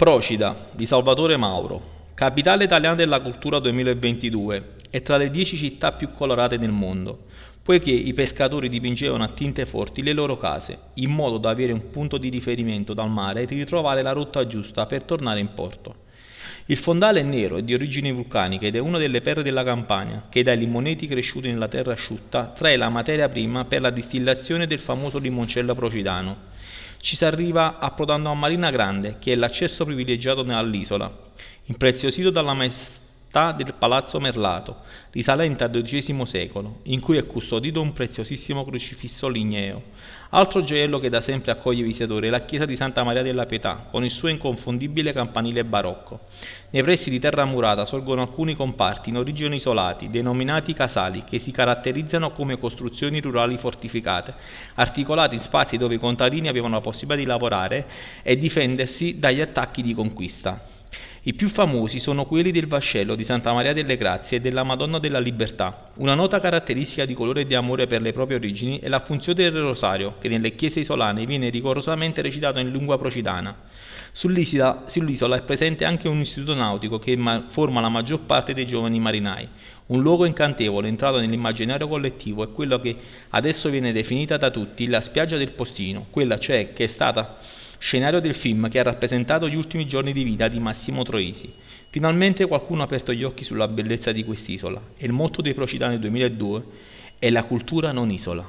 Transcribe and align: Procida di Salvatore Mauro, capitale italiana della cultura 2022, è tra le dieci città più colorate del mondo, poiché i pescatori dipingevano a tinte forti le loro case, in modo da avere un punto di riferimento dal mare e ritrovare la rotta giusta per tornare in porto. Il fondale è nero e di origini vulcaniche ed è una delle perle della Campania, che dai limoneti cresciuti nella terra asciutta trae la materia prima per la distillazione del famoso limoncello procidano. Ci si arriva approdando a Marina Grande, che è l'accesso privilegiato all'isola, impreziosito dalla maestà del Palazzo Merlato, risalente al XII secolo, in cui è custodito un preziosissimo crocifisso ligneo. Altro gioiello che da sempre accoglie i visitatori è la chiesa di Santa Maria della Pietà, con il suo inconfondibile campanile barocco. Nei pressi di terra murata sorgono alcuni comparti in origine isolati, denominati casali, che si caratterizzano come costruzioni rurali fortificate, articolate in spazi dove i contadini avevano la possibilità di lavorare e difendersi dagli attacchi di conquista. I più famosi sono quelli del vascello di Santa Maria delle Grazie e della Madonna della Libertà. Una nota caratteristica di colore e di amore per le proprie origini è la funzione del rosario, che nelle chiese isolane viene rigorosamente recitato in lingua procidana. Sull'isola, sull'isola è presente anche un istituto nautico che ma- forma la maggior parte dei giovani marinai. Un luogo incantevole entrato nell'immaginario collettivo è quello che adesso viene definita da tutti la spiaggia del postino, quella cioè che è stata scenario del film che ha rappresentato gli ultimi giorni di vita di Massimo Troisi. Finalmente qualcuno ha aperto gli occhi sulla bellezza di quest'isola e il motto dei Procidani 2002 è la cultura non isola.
Procida 0.00 0.68
di 0.72 0.86
Salvatore 0.86 1.36
Mauro, 1.36 2.06
capitale 2.14 2.64
italiana 2.64 2.94
della 2.94 3.20
cultura 3.20 3.58
2022, 3.58 4.76
è 4.88 5.02
tra 5.02 5.18
le 5.18 5.28
dieci 5.28 5.58
città 5.58 5.92
più 5.92 6.10
colorate 6.12 6.56
del 6.56 6.70
mondo, 6.70 7.24
poiché 7.62 7.90
i 7.90 8.14
pescatori 8.14 8.70
dipingevano 8.70 9.24
a 9.24 9.32
tinte 9.34 9.66
forti 9.66 10.02
le 10.02 10.14
loro 10.14 10.38
case, 10.38 10.78
in 10.94 11.10
modo 11.10 11.36
da 11.36 11.50
avere 11.50 11.72
un 11.72 11.90
punto 11.90 12.16
di 12.16 12.30
riferimento 12.30 12.94
dal 12.94 13.10
mare 13.10 13.42
e 13.42 13.44
ritrovare 13.44 14.00
la 14.00 14.12
rotta 14.12 14.46
giusta 14.46 14.86
per 14.86 15.02
tornare 15.02 15.38
in 15.38 15.52
porto. 15.52 15.94
Il 16.70 16.78
fondale 16.78 17.18
è 17.18 17.24
nero 17.24 17.56
e 17.56 17.64
di 17.64 17.74
origini 17.74 18.12
vulcaniche 18.12 18.68
ed 18.68 18.76
è 18.76 18.78
una 18.78 18.96
delle 18.96 19.22
perle 19.22 19.42
della 19.42 19.64
Campania, 19.64 20.26
che 20.28 20.44
dai 20.44 20.56
limoneti 20.56 21.08
cresciuti 21.08 21.48
nella 21.48 21.66
terra 21.66 21.94
asciutta 21.94 22.52
trae 22.56 22.76
la 22.76 22.88
materia 22.88 23.28
prima 23.28 23.64
per 23.64 23.80
la 23.80 23.90
distillazione 23.90 24.68
del 24.68 24.78
famoso 24.78 25.18
limoncello 25.18 25.74
procidano. 25.74 26.36
Ci 27.00 27.16
si 27.16 27.24
arriva 27.24 27.80
approdando 27.80 28.30
a 28.30 28.34
Marina 28.34 28.70
Grande, 28.70 29.16
che 29.18 29.32
è 29.32 29.34
l'accesso 29.34 29.84
privilegiato 29.84 30.42
all'isola, 30.42 31.12
impreziosito 31.64 32.30
dalla 32.30 32.54
maestà 32.54 32.99
del 33.30 33.74
Palazzo 33.78 34.18
Merlato, 34.18 34.78
risalente 35.12 35.62
al 35.62 35.70
XII 35.70 36.26
secolo, 36.26 36.80
in 36.84 36.98
cui 36.98 37.16
è 37.16 37.26
custodito 37.26 37.80
un 37.80 37.92
preziosissimo 37.92 38.64
crocifisso 38.64 39.28
ligneo. 39.28 39.82
Altro 40.30 40.64
gioiello 40.64 40.98
che 40.98 41.10
da 41.10 41.20
sempre 41.20 41.52
accoglie 41.52 41.82
i 41.82 41.84
visitatori 41.84 42.26
è 42.26 42.30
la 42.30 42.40
chiesa 42.40 42.64
di 42.64 42.74
Santa 42.74 43.04
Maria 43.04 43.22
della 43.22 43.46
Pietà, 43.46 43.86
con 43.88 44.04
il 44.04 44.10
suo 44.10 44.26
inconfondibile 44.26 45.12
campanile 45.12 45.64
barocco. 45.64 46.22
Nei 46.70 46.82
pressi 46.82 47.08
di 47.08 47.20
terra 47.20 47.44
murata 47.44 47.84
sorgono 47.84 48.22
alcuni 48.22 48.56
comparti 48.56 49.10
in 49.10 49.16
origine 49.16 49.54
isolati, 49.54 50.10
denominati 50.10 50.74
casali, 50.74 51.22
che 51.22 51.38
si 51.38 51.52
caratterizzano 51.52 52.32
come 52.32 52.58
costruzioni 52.58 53.20
rurali 53.20 53.58
fortificate, 53.58 54.34
articolate 54.74 55.36
in 55.36 55.40
spazi 55.40 55.76
dove 55.76 55.94
i 55.94 55.98
contadini 55.98 56.48
avevano 56.48 56.74
la 56.74 56.80
possibilità 56.80 57.22
di 57.22 57.26
lavorare 57.26 57.86
e 58.22 58.36
difendersi 58.36 59.20
dagli 59.20 59.40
attacchi 59.40 59.82
di 59.82 59.94
conquista. 59.94 60.78
I 61.22 61.34
più 61.34 61.48
famosi 61.48 62.00
sono 62.00 62.24
quelli 62.24 62.50
del 62.50 62.66
vascello 62.66 63.14
di 63.14 63.24
Santa 63.24 63.52
Maria 63.52 63.74
delle 63.74 63.96
Grazie 63.96 64.38
e 64.38 64.40
della 64.40 64.62
Madonna 64.62 64.98
della 64.98 65.18
Libertà. 65.18 65.89
Una 66.00 66.14
nota 66.14 66.40
caratteristica 66.40 67.04
di 67.04 67.12
colore 67.12 67.42
e 67.42 67.44
di 67.44 67.54
amore 67.54 67.86
per 67.86 68.00
le 68.00 68.14
proprie 68.14 68.38
origini 68.38 68.78
è 68.78 68.88
la 68.88 69.00
funzione 69.00 69.50
del 69.50 69.60
rosario, 69.60 70.14
che 70.18 70.30
nelle 70.30 70.54
chiese 70.54 70.80
isolane 70.80 71.26
viene 71.26 71.50
rigorosamente 71.50 72.22
recitato 72.22 72.58
in 72.58 72.70
lingua 72.70 72.96
procidana. 72.96 73.54
Sull'isola, 74.10 74.84
sull'isola 74.86 75.36
è 75.36 75.42
presente 75.42 75.84
anche 75.84 76.08
un 76.08 76.20
istituto 76.20 76.54
nautico 76.54 76.98
che 76.98 77.14
ma- 77.16 77.48
forma 77.50 77.82
la 77.82 77.90
maggior 77.90 78.20
parte 78.20 78.54
dei 78.54 78.66
giovani 78.66 78.98
marinai. 78.98 79.46
Un 79.88 80.00
luogo 80.00 80.24
incantevole 80.24 80.88
entrato 80.88 81.20
nell'immaginario 81.20 81.86
collettivo 81.86 82.44
è 82.44 82.50
quello 82.50 82.80
che 82.80 82.96
adesso 83.28 83.68
viene 83.68 83.92
definita 83.92 84.38
da 84.38 84.50
tutti 84.50 84.86
la 84.86 85.02
spiaggia 85.02 85.36
del 85.36 85.52
postino, 85.52 86.06
quella 86.08 86.38
cioè 86.38 86.72
che 86.72 86.84
è 86.84 86.86
stata 86.86 87.36
scenario 87.80 88.20
del 88.20 88.34
film 88.34 88.68
che 88.68 88.78
ha 88.78 88.84
rappresentato 88.84 89.48
gli 89.48 89.54
ultimi 89.54 89.86
giorni 89.86 90.12
di 90.12 90.22
vita 90.22 90.48
di 90.48 90.58
Massimo 90.60 91.02
Troisi. 91.02 91.50
Finalmente 91.88 92.46
qualcuno 92.46 92.82
ha 92.82 92.84
aperto 92.84 93.12
gli 93.12 93.24
occhi 93.24 93.42
sulla 93.42 93.66
bellezza 93.66 94.12
di 94.12 94.22
quest'isola 94.22 94.80
e 94.96 95.06
il 95.06 95.12
motto 95.12 95.42
dei 95.42 95.54
Procidani 95.54 95.89
2002 95.98 96.62
è 97.18 97.30
la 97.30 97.44
cultura 97.44 97.92
non 97.92 98.10
isola. 98.10 98.44